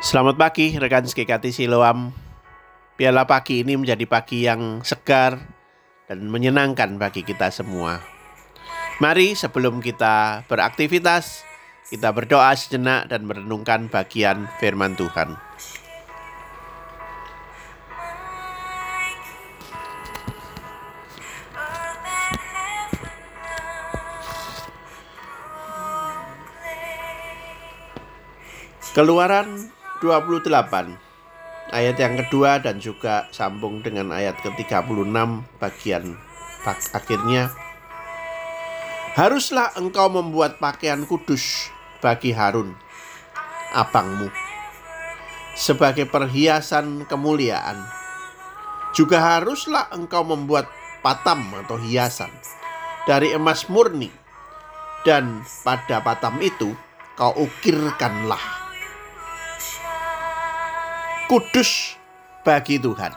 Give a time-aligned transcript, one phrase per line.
[0.00, 2.08] Selamat pagi rekan SKKT Siloam.
[2.96, 5.36] Biarlah pagi ini menjadi pagi yang segar
[6.08, 8.00] dan menyenangkan bagi kita semua.
[8.96, 11.44] Mari sebelum kita beraktivitas,
[11.92, 15.36] kita berdoa sejenak dan merenungkan bagian firman Tuhan.
[28.96, 30.48] Keluaran 28
[31.76, 35.12] ayat yang kedua dan juga sambung dengan ayat ke-36
[35.60, 36.16] bagian
[36.96, 37.52] akhirnya.
[39.12, 41.68] Haruslah engkau membuat pakaian kudus
[42.00, 42.72] bagi Harun
[43.76, 44.32] abangmu
[45.52, 47.84] sebagai perhiasan kemuliaan.
[48.90, 50.66] Juga haruslah engkau membuat
[51.04, 52.32] patam atau hiasan
[53.06, 54.10] dari emas murni.
[55.00, 56.76] Dan pada patam itu
[57.16, 58.59] kau ukirkanlah
[61.30, 61.94] kudus
[62.42, 63.14] bagi Tuhan.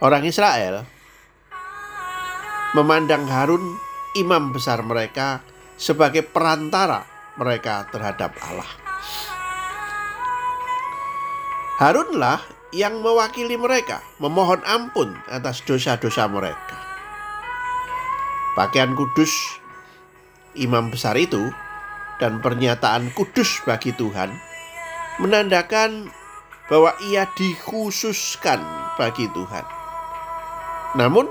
[0.00, 0.88] Orang Israel
[2.72, 3.76] memandang Harun
[4.16, 5.44] imam besar mereka
[5.76, 7.04] sebagai perantara
[7.36, 8.70] mereka terhadap Allah.
[11.76, 12.40] Harunlah
[12.72, 16.76] yang mewakili mereka, memohon ampun atas dosa-dosa mereka.
[18.56, 19.60] Pakaian kudus
[20.56, 21.52] imam besar itu
[22.20, 24.50] dan pernyataan kudus bagi Tuhan
[25.20, 26.08] menandakan
[26.70, 28.62] bahwa ia dikhususkan
[28.94, 29.66] bagi Tuhan.
[30.96, 31.26] Namun,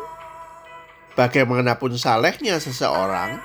[1.17, 3.39] bagaimanapun salehnya seseorang,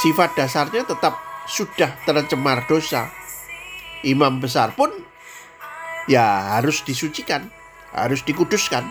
[0.00, 3.12] sifat dasarnya tetap sudah tercemar dosa.
[4.00, 4.88] Imam besar pun
[6.08, 7.52] ya harus disucikan,
[7.92, 8.88] harus dikuduskan.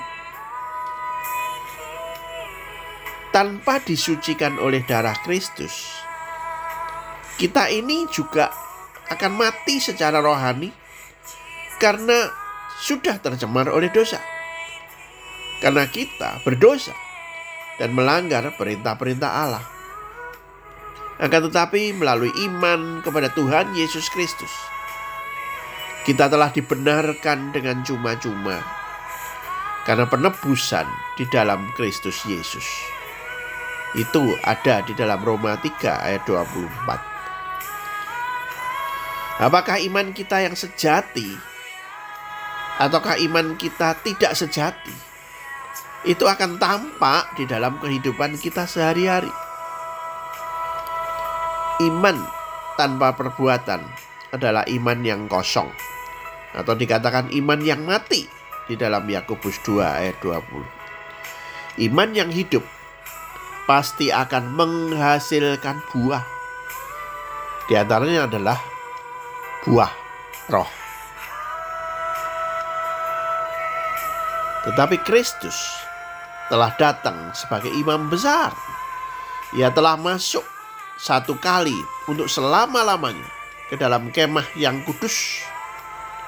[3.30, 6.02] Tanpa disucikan oleh darah Kristus,
[7.40, 8.52] kita ini juga
[9.08, 10.68] akan mati secara rohani
[11.80, 12.28] karena
[12.84, 14.20] sudah tercemar oleh dosa.
[15.64, 16.92] Karena kita berdosa
[17.80, 19.64] dan melanggar perintah-perintah Allah.
[21.20, 24.52] Akan tetapi melalui iman kepada Tuhan Yesus Kristus,
[26.08, 28.64] kita telah dibenarkan dengan cuma-cuma
[29.84, 30.88] karena penebusan
[31.20, 32.64] di dalam Kristus Yesus.
[34.00, 37.09] Itu ada di dalam Roma 3 ayat 24.
[39.40, 41.32] Apakah iman kita yang sejati
[42.76, 44.92] ataukah iman kita tidak sejati?
[46.04, 49.32] Itu akan tampak di dalam kehidupan kita sehari-hari.
[51.80, 52.20] Iman
[52.76, 53.80] tanpa perbuatan
[54.36, 55.72] adalah iman yang kosong
[56.52, 58.28] atau dikatakan iman yang mati
[58.68, 61.80] di dalam Yakobus 2 ayat 20.
[61.88, 62.68] Iman yang hidup
[63.64, 66.28] pasti akan menghasilkan buah.
[67.72, 68.79] Di antaranya adalah
[69.68, 69.92] buah
[70.52, 70.70] roh.
[74.70, 75.56] Tetapi Kristus
[76.52, 78.52] telah datang sebagai imam besar.
[79.56, 80.46] Ia telah masuk
[81.00, 81.76] satu kali
[82.06, 83.26] untuk selama-lamanya
[83.72, 85.42] ke dalam kemah yang kudus.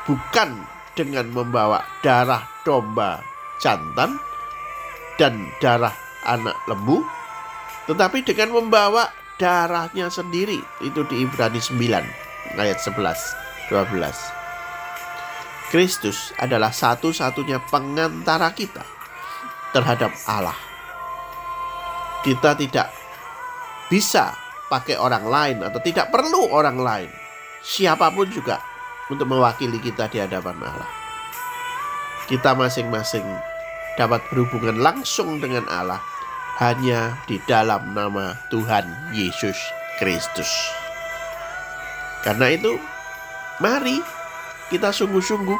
[0.09, 0.65] Bukan
[0.97, 3.21] dengan membawa darah domba
[3.61, 4.17] jantan
[5.21, 5.93] dan darah
[6.25, 7.05] anak lembu,
[7.85, 10.57] tetapi dengan membawa darahnya sendiri.
[10.81, 14.41] Itu di Ibrani 9 ayat 11 12
[15.71, 18.83] Kristus adalah satu-satunya pengantara kita
[19.71, 20.59] terhadap Allah.
[22.27, 22.91] Kita tidak
[23.87, 24.35] bisa
[24.67, 27.09] pakai orang lain atau tidak perlu orang lain.
[27.63, 28.59] Siapa pun juga
[29.07, 30.89] untuk mewakili kita di hadapan Allah.
[32.27, 33.23] Kita masing-masing
[33.95, 36.03] dapat berhubungan langsung dengan Allah
[36.59, 39.55] hanya di dalam nama Tuhan Yesus
[40.03, 40.80] Kristus.
[42.21, 42.77] Karena itu,
[43.57, 43.97] mari
[44.69, 45.57] kita sungguh-sungguh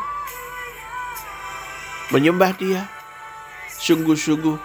[2.14, 2.86] menyembah Dia,
[3.82, 4.56] sungguh-sungguh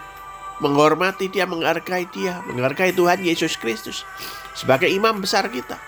[0.61, 4.05] menghormati Dia, menghargai Dia, menghargai Tuhan Yesus Kristus
[4.53, 5.81] sebagai imam besar kita.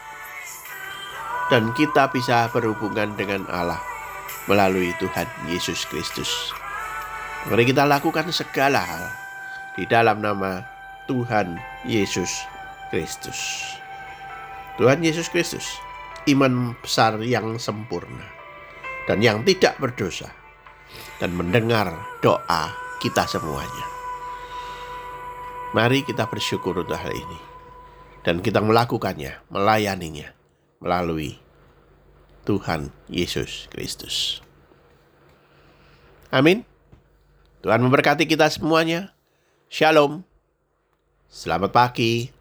[1.49, 3.81] Dan kita bisa berhubungan dengan Allah
[4.49, 6.29] melalui Tuhan Yesus Kristus.
[7.49, 9.05] Mari kita lakukan segala hal
[9.73, 10.61] di dalam nama
[11.09, 11.56] Tuhan
[11.88, 12.44] Yesus
[12.93, 13.65] Kristus.
[14.77, 15.88] Tuhan Yesus Kristus
[16.29, 18.29] iman besar yang sempurna
[19.09, 20.29] dan yang tidak berdosa
[21.17, 23.87] dan mendengar doa kita semuanya.
[25.73, 27.39] Mari kita bersyukur untuk hal ini
[28.25, 30.33] dan kita melakukannya, melayaninya
[30.81, 31.37] melalui
[32.49, 34.41] Tuhan Yesus Kristus.
[36.33, 36.65] Amin.
[37.61, 39.13] Tuhan memberkati kita semuanya.
[39.69, 40.25] Shalom.
[41.29, 42.38] Selamat pagi.